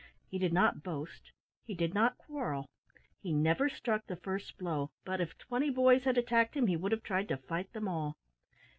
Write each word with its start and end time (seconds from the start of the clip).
He 0.31 0.39
did 0.39 0.51
not 0.51 0.81
boast. 0.81 1.31
He 1.63 1.75
did 1.75 1.93
not 1.93 2.17
quarrel. 2.17 2.65
He 3.21 3.31
never 3.31 3.69
struck 3.69 4.07
the 4.07 4.15
first 4.15 4.57
blow, 4.57 4.89
but, 5.05 5.21
if 5.21 5.37
twenty 5.37 5.69
boys 5.69 6.05
had 6.05 6.17
attacked 6.17 6.57
him, 6.57 6.65
he 6.65 6.75
would 6.75 6.91
have 6.91 7.03
tried 7.03 7.27
to 7.27 7.37
fight 7.37 7.71
them 7.73 7.87
all. 7.87 8.17